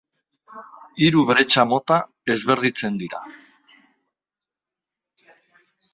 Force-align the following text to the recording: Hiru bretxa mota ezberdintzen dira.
Hiru 1.07 1.25
bretxa 1.27 1.65
mota 1.73 1.99
ezberdintzen 2.37 2.97
dira. 3.03 3.21